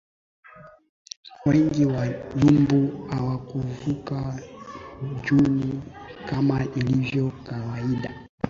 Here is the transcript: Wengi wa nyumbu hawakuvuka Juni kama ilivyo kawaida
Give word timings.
Wengi 1.45 1.85
wa 1.85 2.07
nyumbu 2.35 3.07
hawakuvuka 3.09 4.39
Juni 5.23 5.81
kama 6.25 6.65
ilivyo 6.75 7.31
kawaida 7.43 8.29